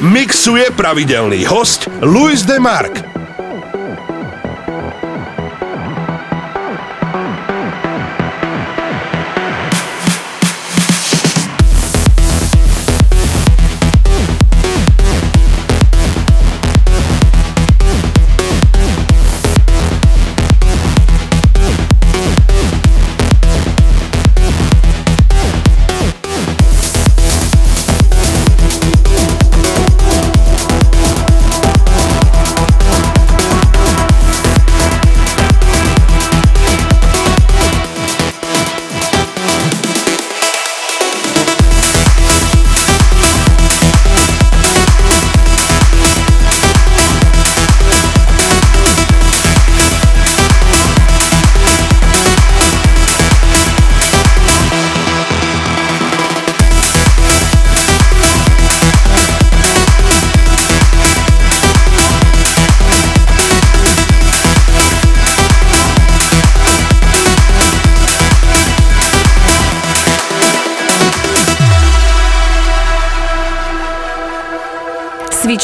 Mixuje 0.00 0.64
pravidelný 0.72 1.44
host 1.44 1.88
Luis 2.00 2.42
de 2.48 2.56
Mark. 2.56 3.19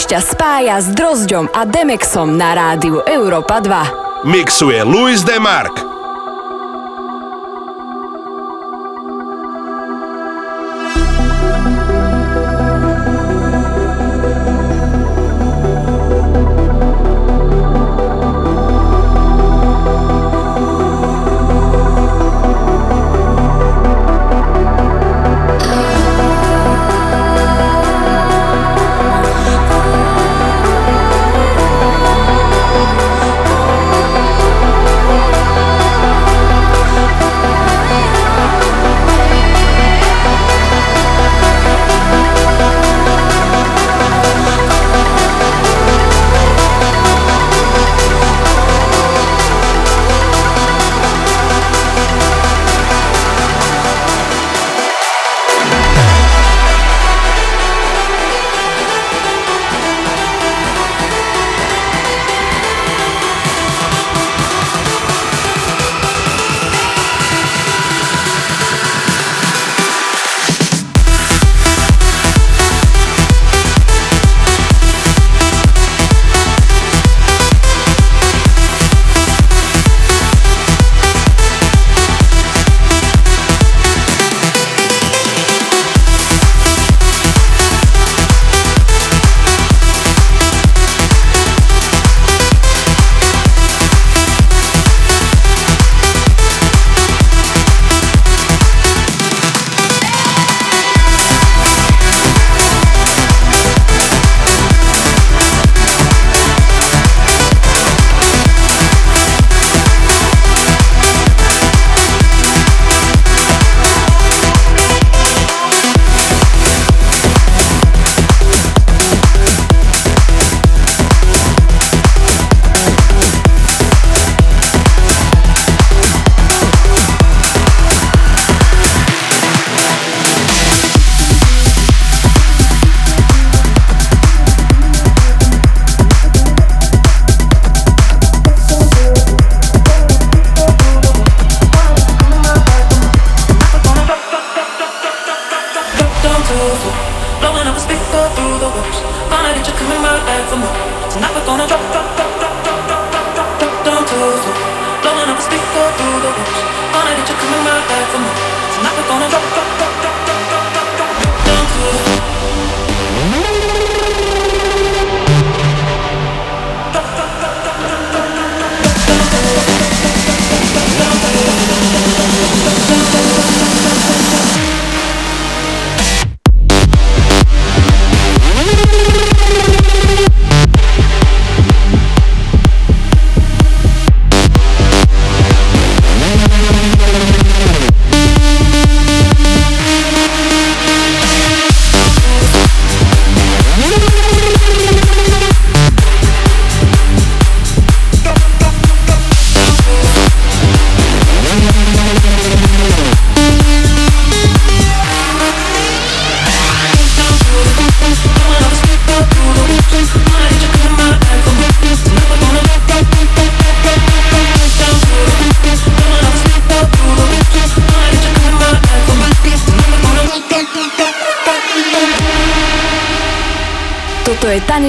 Ťa 0.07 0.23
spája 0.23 0.79
s 0.79 0.95
Drozďom 0.95 1.51
a 1.51 1.67
Demexom 1.67 2.39
na 2.39 2.55
rádiu 2.55 3.03
Európa 3.11 3.59
2. 3.59 4.23
Mixuje 4.23 4.79
Luis 4.87 5.27
de 5.27 5.35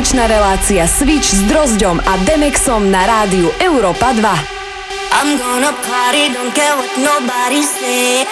Tanečná 0.07 0.39
relácia 0.39 0.87
Switch 0.87 1.35
s 1.35 1.43
Drozďom 1.51 1.99
a 1.99 2.15
Demexom 2.23 2.87
na 2.87 3.03
rádiu 3.03 3.51
Európa 3.59 4.15
2. 4.15 4.23
I'm 4.23 5.35
gonna 5.35 5.75
party, 5.83 6.31
don't 6.31 6.55
care 6.55 6.79
what 6.79 6.87
nobody 6.95 7.59
say. 7.59 8.23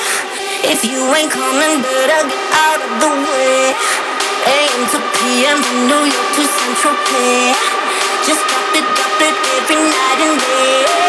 If 0.63 0.87
you 0.87 1.03
ain't 1.11 1.27
coming, 1.27 1.83
better 1.83 2.31
get 2.31 2.43
out 2.55 2.79
of 2.79 2.91
the 3.03 3.11
way. 3.27 3.75
AM 4.47 4.81
to 4.87 5.03
PM 5.19 5.59
from 5.59 5.91
New 5.91 6.03
York 6.07 6.29
to 6.39 6.43
Central 6.47 6.95
Pay. 7.11 7.51
Just 8.23 8.39
drop 8.47 8.71
it, 8.71 8.87
drop 8.95 9.19
it 9.19 9.35
every 9.59 9.75
night 9.75 10.19
and 10.31 10.35
day. 10.39 11.04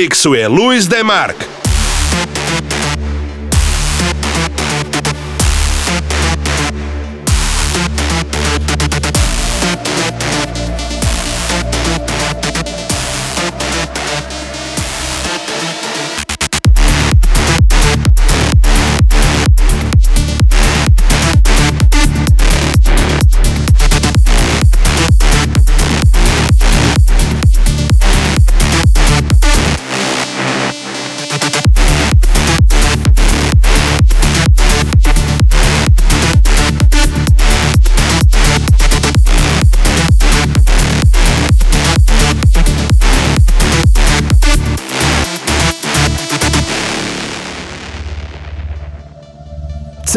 mixo 0.00 0.34
é 0.34 0.48
Luiz 0.48 0.86
Demarque. 0.86 1.49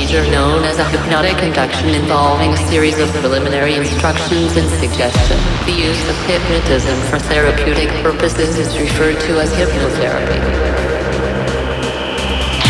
Procedure 0.00 0.24
known 0.32 0.64
as 0.64 0.78
a 0.78 0.84
hypnotic 0.88 1.36
induction 1.44 1.92
involving 1.92 2.48
a 2.56 2.60
series 2.72 2.96
of 2.96 3.06
preliminary 3.20 3.76
instructions 3.76 4.56
and 4.56 4.64
suggestions. 4.80 5.44
The 5.68 5.76
use 5.76 6.00
of 6.08 6.16
hypnotism 6.24 6.96
for 7.12 7.20
therapeutic 7.28 7.92
purposes 8.00 8.56
is 8.56 8.72
referred 8.80 9.20
to 9.28 9.44
as 9.44 9.52
hypnotherapy. 9.52 10.40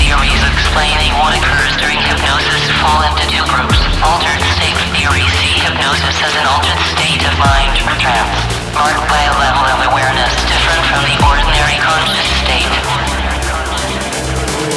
Theories 0.02 0.42
explaining 0.42 1.14
what 1.22 1.38
occurs 1.38 1.70
during 1.78 2.02
hypnosis 2.02 2.66
fall 2.82 2.98
into 3.06 3.22
two 3.30 3.46
groups. 3.46 3.78
Altered 4.02 4.42
state 4.58 4.74
theories 4.90 5.30
see 5.38 5.54
hypnosis 5.62 6.18
as 6.18 6.34
an 6.34 6.50
altered 6.50 6.82
state 6.82 7.22
of 7.22 7.34
mind 7.38 7.78
or 7.86 7.94
trance, 8.02 8.42
marked 8.74 9.06
by 9.06 9.22
a 9.22 9.34
level 9.38 9.64
of 9.70 9.78
awareness 9.86 10.34
different 10.50 10.82
from 10.90 11.06
the 11.06 11.14
ordinary 11.30 11.78
conscious 11.78 12.26
state. 12.42 12.74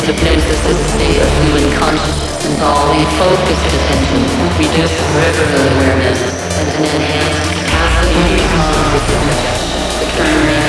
Hypnosis 0.06 0.62
is 0.70 0.78
a 0.78 0.88
state 0.94 1.18
of 1.18 1.30
human 1.42 1.66
consciousness 1.82 2.23
and 2.46 2.62
all 2.62 2.92
we 2.92 3.04
focused 3.18 3.68
attention 3.72 4.22
reduced 4.60 4.98
peripheral 5.00 5.64
awareness. 5.76 6.20
And 6.60 6.70
an 6.76 6.84
enhanced 6.84 7.52
capacity 7.60 8.14
to 8.20 8.60
respond 8.92 9.32
to. 9.32 9.64
The 10.00 10.08
primary 10.16 10.64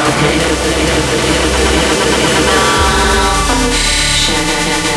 the 0.00 0.12
data, 0.20 0.52
the 4.84 4.89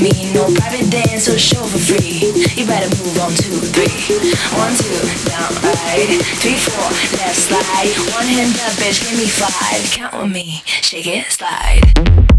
me. 0.00 0.32
No 0.32 0.44
private 0.54 0.90
dance 0.90 1.28
or 1.28 1.38
show 1.38 1.62
for 1.62 1.78
free. 1.78 2.32
You 2.56 2.66
better 2.66 2.88
move 3.02 3.18
on 3.20 3.30
two, 3.30 3.58
three, 3.74 3.90
one, 4.56 4.74
two, 4.74 4.84
three. 4.84 5.30
Down, 5.30 5.52
right. 5.62 6.20
Three, 6.40 6.56
four, 6.56 6.88
left 7.18 7.36
slide. 7.36 7.92
One 8.14 8.26
hand 8.26 8.54
up, 8.62 8.72
bitch, 8.78 9.02
give 9.02 9.18
me 9.18 9.26
five. 9.26 9.82
Count 9.92 10.22
with 10.22 10.32
me, 10.32 10.62
shake 10.64 11.06
it, 11.06 11.30
slide. 11.30 12.37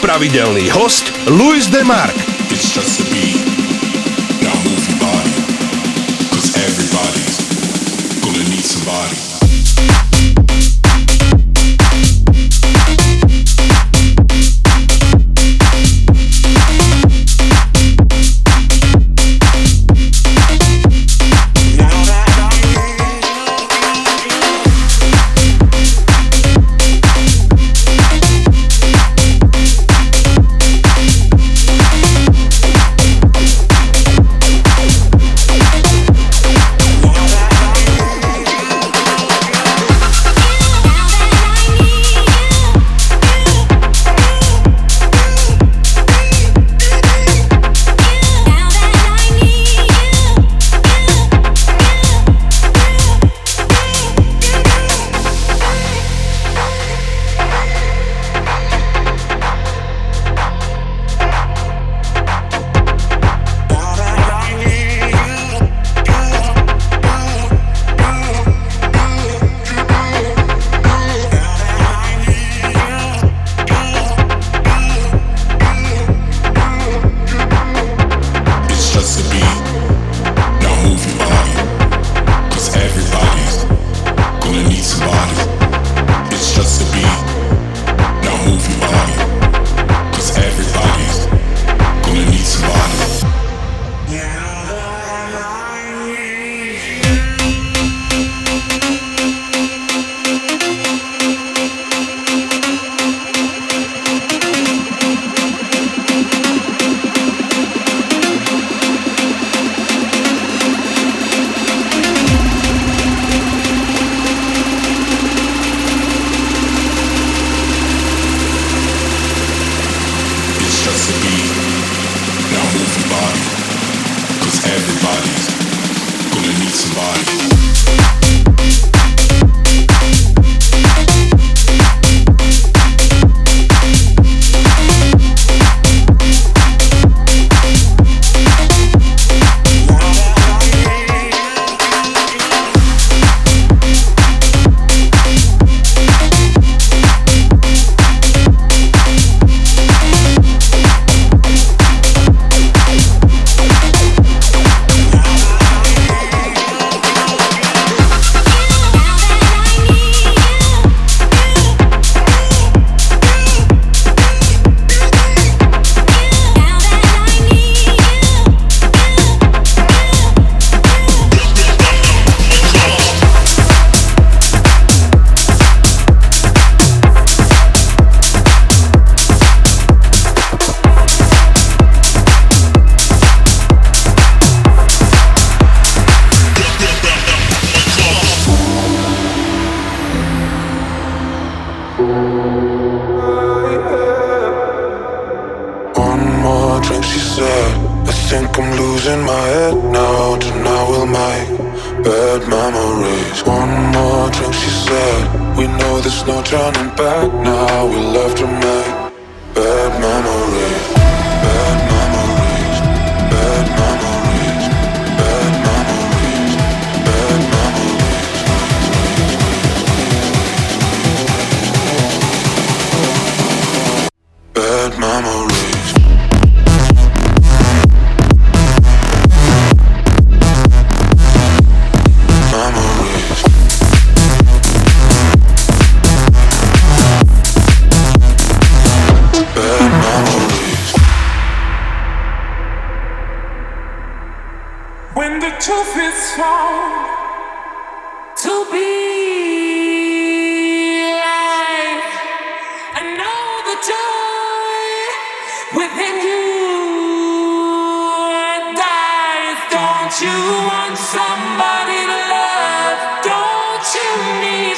pravidelný 0.00 0.70
host 0.70 1.12
Luis 1.26 1.66
Demark. 1.66 2.14
It's 2.50 2.70
just 2.74 3.07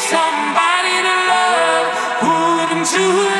somebody 0.09 0.97
to 1.05 1.15
love, 1.29 1.87
who 2.25 2.33
wouldn't 2.57 2.89
you 2.93 3.40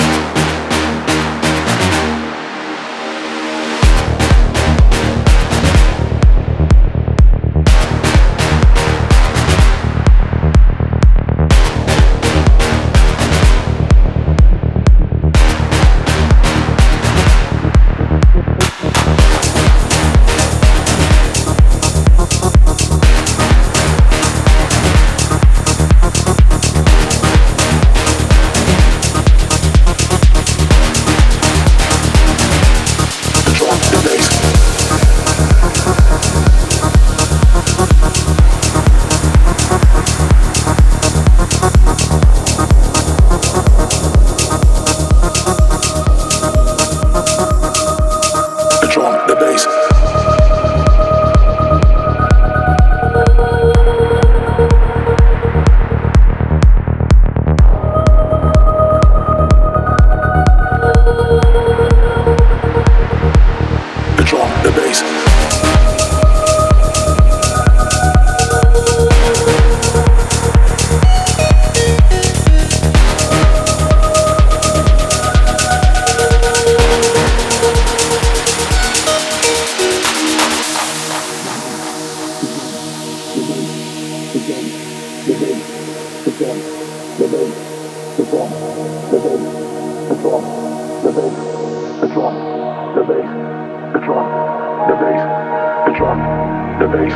the 96.81 96.87
bass, 96.87 97.13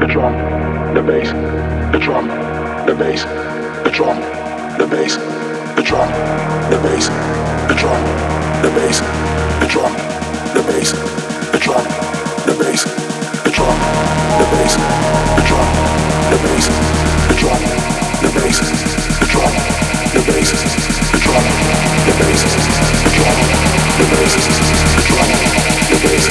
the 0.00 0.06
drum, 0.06 0.32
the 0.94 1.02
bass, 1.02 1.28
the 1.92 1.98
drum, 2.00 2.26
the 2.86 2.94
bass, 2.96 3.24
the 3.84 3.90
drum, 3.92 4.16
the 4.80 4.86
bass, 4.88 5.16
the 5.76 5.82
drum, 5.84 6.08
the 6.72 6.78
bass, 6.80 7.04
the 7.68 7.74
drum, 7.76 8.00
the 8.64 8.70
bass, 8.72 9.00
the 9.60 9.68
drum, 9.68 9.92
the 10.56 10.64
bass, 10.64 10.92
the 11.52 11.60
drum, 11.60 11.84
the 12.48 12.56
bass, 12.56 12.84
the 13.44 13.50
drum, 13.52 14.16
the 14.72 14.72
bass, 14.72 14.96
the 15.28 15.36
drum, 15.44 15.68
the 16.24 16.36
bass, 16.40 16.64
the 17.28 17.34
drum, 17.36 17.60
the 18.08 18.30
bass, 18.40 18.56
the 18.56 19.28
drum, 19.28 19.52
the 20.14 20.24
bass, 20.24 20.48
the 21.12 21.20
drum, 21.20 21.44
the 22.08 22.14
bass, 22.16 22.40
the 23.04 23.10
drum, 23.12 23.36
the 24.00 24.06
bass, 24.08 24.32
the 24.96 25.02
drum, 25.04 25.28
the 25.92 25.96
bass, 26.00 26.24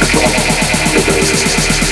the 0.00 0.06
drum, 0.08 0.32
the 0.94 1.00
bass. 1.12 1.85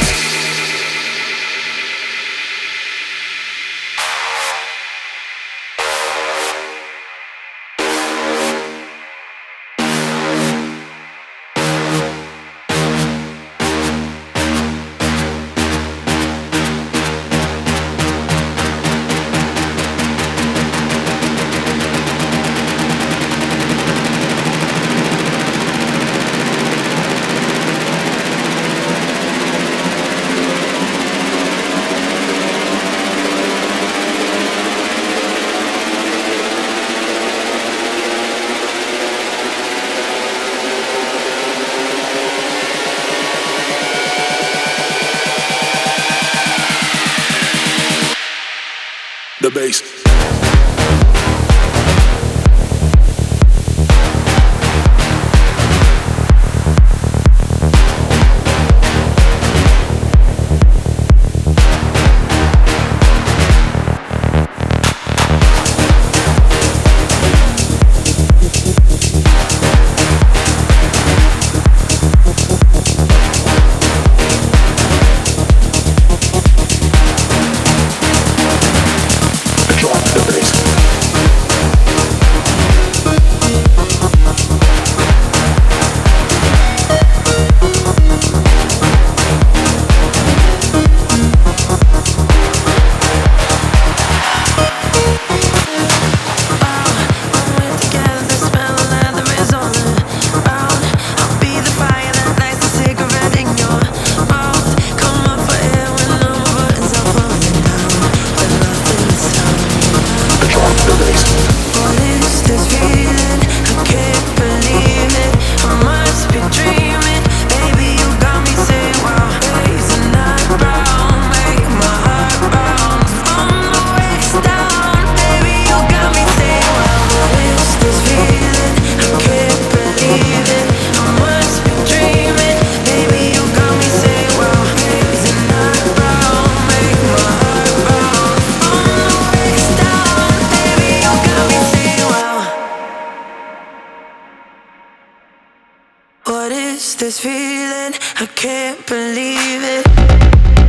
this 146.97 147.19
feeling, 147.21 147.95
I 148.17 148.27
can't 148.35 148.87
believe 148.87 149.63
it. 149.63 150.64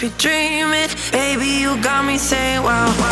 Be 0.00 0.10
dreaming. 0.18 0.88
Baby, 1.10 1.46
you 1.46 1.80
got 1.82 2.04
me 2.04 2.18
saying 2.18 2.62
wow. 2.62 3.05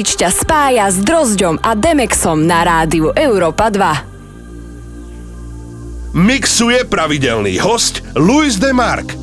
Switch 0.00 0.16
ťa 0.16 0.32
spája 0.32 0.88
s 0.88 0.96
Drozďom 1.04 1.60
a 1.60 1.76
Demexom 1.76 2.48
na 2.48 2.64
rádiu 2.64 3.12
Európa 3.12 3.68
2. 3.68 6.16
Mixuje 6.16 6.88
pravidelný 6.88 7.60
host 7.60 8.00
Luis 8.16 8.56
de 8.56 8.72
Mark. 8.72 9.19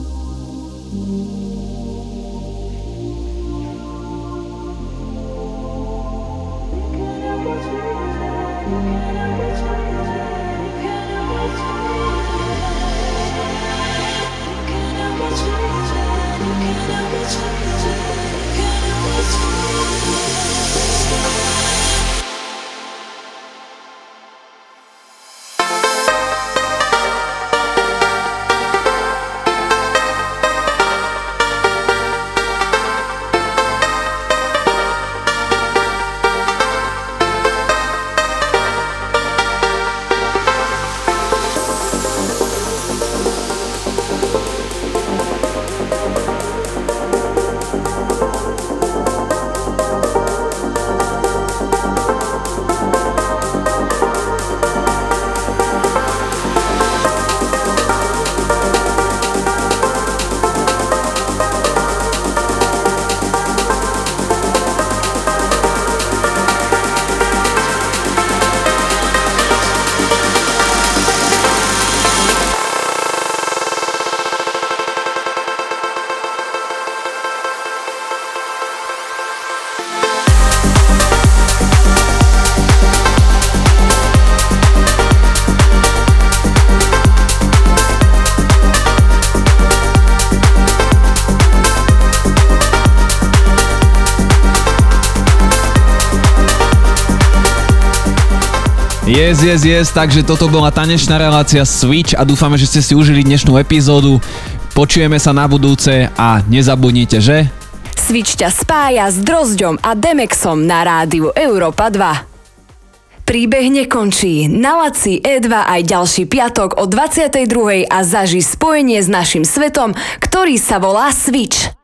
Yes, 99.27 99.43
yes, 99.43 99.63
yes, 99.67 99.87
takže 99.91 100.23
toto 100.23 100.47
bola 100.47 100.71
tanečná 100.71 101.19
relácia 101.19 101.67
Switch 101.67 102.15
a 102.15 102.23
dúfame, 102.23 102.55
že 102.55 102.63
ste 102.63 102.79
si 102.79 102.95
užili 102.95 103.27
dnešnú 103.27 103.59
epizódu. 103.59 104.23
Počujeme 104.71 105.19
sa 105.19 105.35
na 105.35 105.43
budúce 105.51 106.07
a 106.15 106.39
nezabudnite, 106.47 107.19
že? 107.19 107.51
Switch 107.91 108.39
ťa 108.39 108.47
spája 108.47 109.11
s 109.11 109.19
Drozďom 109.19 109.83
a 109.83 109.99
Demexom 109.99 110.63
na 110.63 110.79
rádiu 110.87 111.35
Európa 111.35 111.91
2. 111.91 113.27
Príbeh 113.27 113.67
nekončí. 113.67 114.47
Na 114.47 114.79
Laci 114.79 115.19
E2 115.19 115.51
aj 115.51 115.81
ďalší 115.83 116.23
piatok 116.31 116.79
o 116.79 116.87
22. 116.87 117.83
a 117.83 118.07
zaži 118.07 118.39
spojenie 118.39 119.03
s 119.03 119.11
našim 119.11 119.43
svetom, 119.43 119.91
ktorý 120.23 120.55
sa 120.55 120.79
volá 120.79 121.11
Switch. 121.11 121.76